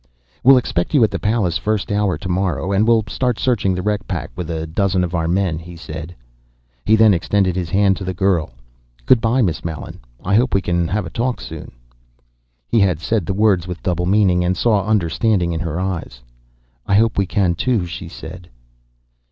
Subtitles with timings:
[0.43, 3.83] "We'll expect you at the Pallas first hour to morrow, and we'll start searching the
[3.83, 6.15] wreck pack with a dozen of our men," he said.
[6.87, 8.49] He then extended his hand to the girl.
[9.05, 9.99] "Good by, Miss Mallen.
[10.25, 11.71] I hope we can have a talk soon."
[12.67, 16.23] He had said the words with double meaning, and saw understanding in her eyes.
[16.87, 18.49] "I hope we can, too," she said.